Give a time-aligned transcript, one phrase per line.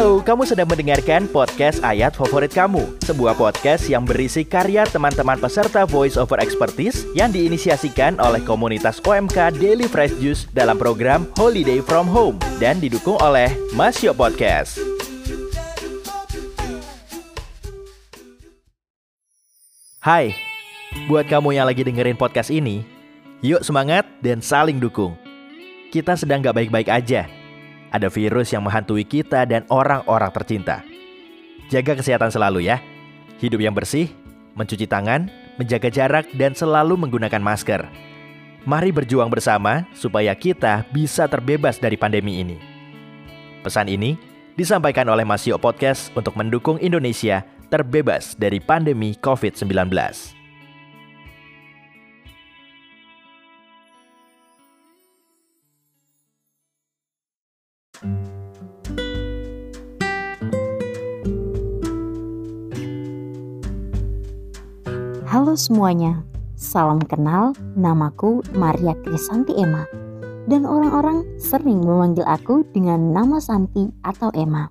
[0.00, 5.84] Halo, kamu sedang mendengarkan podcast Ayat Favorit Kamu, sebuah podcast yang berisi karya teman-teman peserta
[5.84, 12.08] Voice Over Expertise yang diinisiasikan oleh komunitas OMK Daily Fresh Juice dalam program Holiday From
[12.08, 14.80] Home dan didukung oleh Masio Podcast.
[20.00, 20.32] Hai,
[21.12, 22.88] buat kamu yang lagi dengerin podcast ini,
[23.44, 25.12] yuk semangat dan saling dukung.
[25.92, 27.39] Kita sedang gak baik-baik aja.
[27.90, 30.86] Ada virus yang menghantui kita dan orang-orang tercinta.
[31.70, 32.78] Jaga kesehatan selalu ya.
[33.42, 34.10] Hidup yang bersih,
[34.54, 37.82] mencuci tangan, menjaga jarak, dan selalu menggunakan masker.
[38.66, 42.60] Mari berjuang bersama supaya kita bisa terbebas dari pandemi ini.
[43.64, 44.16] Pesan ini
[44.54, 47.40] disampaikan oleh Masio Podcast untuk mendukung Indonesia
[47.72, 50.39] terbebas dari pandemi COVID-19.
[65.50, 66.22] Halo semuanya,
[66.54, 69.82] salam kenal, namaku Maria Krisanti Emma.
[70.46, 74.70] Dan orang-orang sering memanggil aku dengan nama Santi atau Emma.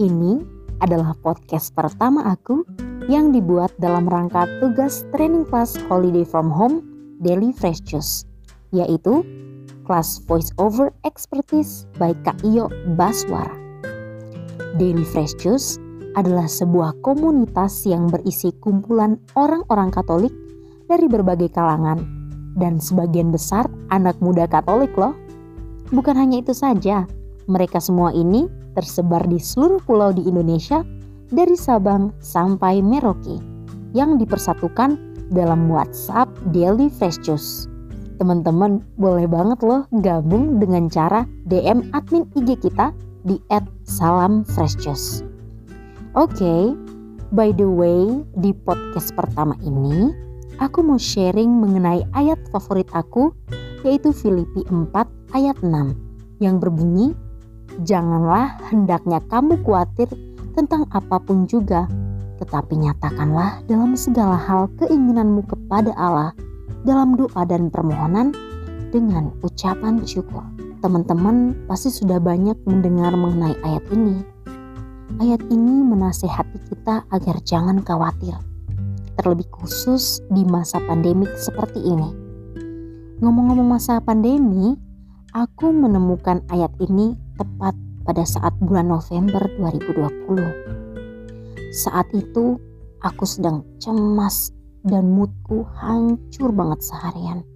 [0.00, 0.40] Ini
[0.80, 2.64] adalah podcast pertama aku
[3.04, 6.80] yang dibuat dalam rangka tugas training class Holiday from Home
[7.20, 8.24] Daily Fresh Juice,
[8.72, 9.20] yaitu
[9.84, 13.52] kelas Voice Over Expertise by Kak Iyo Baswara.
[14.80, 15.76] Daily Fresh Juice
[16.14, 20.32] adalah sebuah komunitas yang berisi kumpulan orang-orang Katolik
[20.86, 22.02] dari berbagai kalangan
[22.58, 25.14] dan sebagian besar anak muda Katolik loh.
[25.90, 27.06] Bukan hanya itu saja,
[27.50, 30.82] mereka semua ini tersebar di seluruh pulau di Indonesia
[31.30, 33.38] dari Sabang sampai Merauke
[33.94, 34.98] yang dipersatukan
[35.30, 37.66] dalam WhatsApp Daily Fresh Juice.
[38.18, 42.94] Teman-teman boleh banget loh gabung dengan cara DM admin IG kita
[43.26, 43.40] di
[43.82, 45.33] @salamfreshjuice.
[46.14, 46.62] Oke, okay,
[47.34, 50.14] by the way, di podcast pertama ini
[50.62, 53.34] aku mau sharing mengenai ayat favorit aku
[53.82, 54.94] yaitu Filipi 4
[55.34, 55.74] ayat 6
[56.38, 57.18] yang berbunyi
[57.82, 60.06] Janganlah hendaknya kamu khawatir
[60.54, 61.90] tentang apa pun juga,
[62.38, 66.30] tetapi nyatakanlah dalam segala hal keinginanmu kepada Allah
[66.86, 68.30] dalam doa dan permohonan
[68.94, 70.46] dengan ucapan syukur.
[70.78, 74.33] Teman-teman pasti sudah banyak mendengar mengenai ayat ini.
[75.22, 78.34] Ayat ini menasehati kita agar jangan khawatir,
[79.14, 82.10] terlebih khusus di masa pandemik seperti ini.
[83.22, 84.74] Ngomong-ngomong masa pandemi,
[85.30, 91.70] aku menemukan ayat ini tepat pada saat bulan November 2020.
[91.70, 92.58] Saat itu
[92.98, 94.50] aku sedang cemas
[94.82, 97.46] dan moodku hancur banget seharian.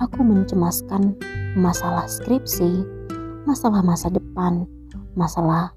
[0.00, 1.12] Aku mencemaskan
[1.60, 2.88] masalah skripsi,
[3.44, 4.64] masalah masa depan,
[5.12, 5.76] masalah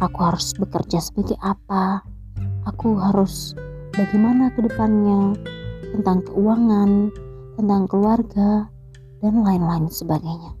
[0.00, 2.00] aku harus bekerja sebagai apa,
[2.64, 3.52] aku harus
[3.92, 5.36] bagaimana ke depannya,
[5.92, 7.12] tentang keuangan,
[7.60, 8.66] tentang keluarga,
[9.20, 10.56] dan lain-lain sebagainya.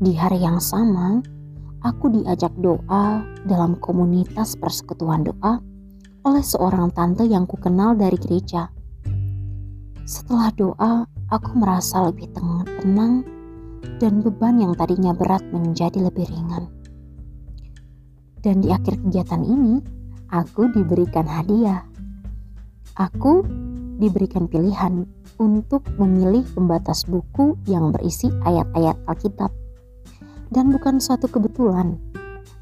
[0.00, 1.20] Di hari yang sama,
[1.82, 5.60] aku diajak doa dalam komunitas persekutuan doa
[6.24, 8.70] oleh seorang tante yang kukenal dari gereja.
[10.06, 10.92] Setelah doa,
[11.28, 13.26] aku merasa lebih tenang
[14.00, 16.79] dan beban yang tadinya berat menjadi lebih ringan.
[18.40, 19.80] Dan di akhir kegiatan ini,
[20.32, 21.84] aku diberikan hadiah.
[22.96, 23.44] Aku
[24.00, 25.04] diberikan pilihan
[25.36, 29.52] untuk memilih pembatas buku yang berisi ayat-ayat Alkitab
[30.50, 31.96] dan bukan suatu kebetulan.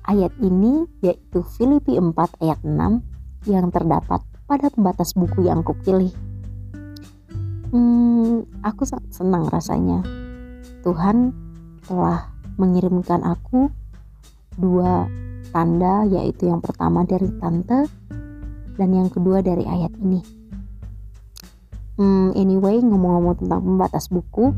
[0.09, 6.13] Ayat ini yaitu Filipi 4 ayat 6 yang terdapat pada pembatas buku yang kupilih.
[7.69, 10.01] Hmm, aku sangat senang rasanya.
[10.81, 11.37] Tuhan
[11.85, 13.69] telah mengirimkan aku
[14.57, 15.05] dua
[15.51, 17.89] tanda yaitu yang pertama dari tante
[18.79, 20.21] dan yang kedua dari ayat ini.
[21.99, 24.55] Hmm, anyway, ngomong-ngomong tentang pembatas buku,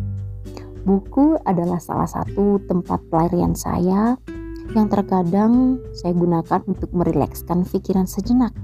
[0.80, 4.16] Buku adalah salah satu tempat pelarian saya
[4.72, 8.56] yang terkadang saya gunakan untuk merilekskan pikiran sejenak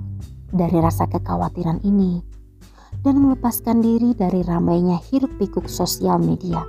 [0.49, 2.25] dari rasa kekhawatiran ini
[3.05, 6.65] dan melepaskan diri dari ramainya hiruk pikuk sosial media.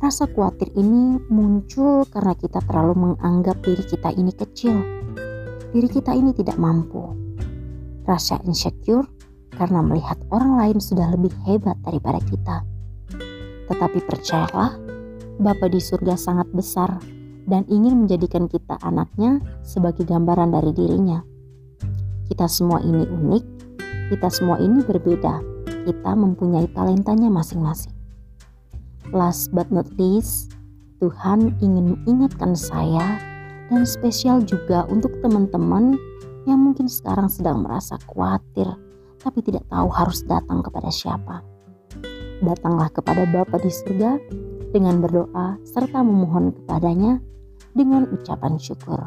[0.00, 4.76] Rasa khawatir ini muncul karena kita terlalu menganggap diri kita ini kecil.
[5.72, 7.16] Diri kita ini tidak mampu.
[8.04, 9.08] Rasa insecure
[9.56, 12.62] karena melihat orang lain sudah lebih hebat daripada kita
[13.66, 14.78] tetapi percayalah,
[15.36, 16.96] Bapa di surga sangat besar
[17.44, 21.20] dan ingin menjadikan kita anaknya sebagai gambaran dari dirinya.
[22.26, 23.44] Kita semua ini unik,
[24.16, 25.34] kita semua ini berbeda,
[25.84, 27.95] kita mempunyai talentanya masing-masing.
[29.14, 30.56] Last but not least,
[30.98, 33.20] Tuhan ingin mengingatkan saya
[33.66, 35.98] Dan spesial juga untuk teman-teman
[36.46, 38.70] yang mungkin sekarang sedang merasa khawatir
[39.26, 41.42] tapi tidak tahu harus datang kepada siapa.
[42.38, 44.22] Datanglah kepada Bapa di surga
[44.70, 47.18] dengan berdoa serta memohon kepadanya
[47.74, 49.02] dengan ucapan syukur.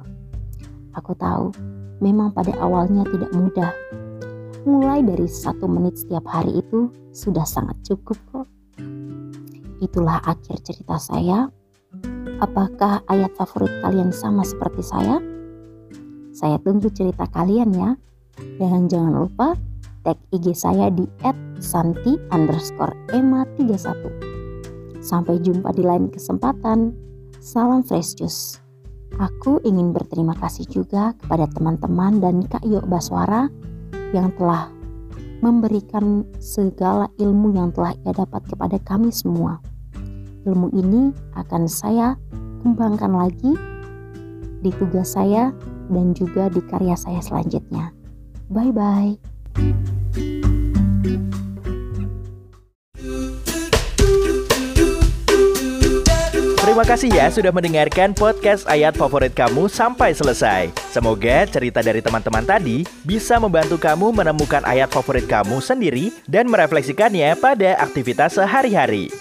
[0.99, 1.55] Aku tahu
[2.03, 3.71] memang pada awalnya tidak mudah.
[4.67, 8.47] Mulai dari satu menit setiap hari itu sudah sangat cukup kok.
[9.79, 11.47] Itulah akhir cerita saya.
[12.39, 15.23] Apakah ayat favorit kalian sama seperti saya?
[16.35, 17.95] Saya tunggu cerita kalian ya.
[18.59, 19.55] Dan jangan lupa
[20.03, 21.03] tag IG saya di
[21.59, 25.03] @santi underscore ema31.
[25.03, 26.95] Sampai jumpa di lain kesempatan.
[27.39, 28.59] Salam fresh juice.
[29.15, 33.47] Aku ingin berterima kasih juga kepada teman-teman dan Kak Yok Baswara
[34.11, 34.69] yang telah
[35.39, 39.63] memberikan segala ilmu yang telah ia dapat kepada kami semua.
[40.47, 42.15] Ilmu ini akan saya
[42.63, 43.55] kembangkan lagi
[44.59, 45.51] di tugas saya
[45.91, 47.91] dan juga di karya saya selanjutnya.
[48.47, 49.13] Bye bye.
[56.69, 60.71] Terima kasih ya sudah mendengarkan podcast ayat favorit kamu sampai selesai.
[60.93, 67.35] Semoga cerita dari teman-teman tadi bisa membantu kamu menemukan ayat favorit kamu sendiri dan merefleksikannya
[67.41, 69.11] pada aktivitas sehari-hari.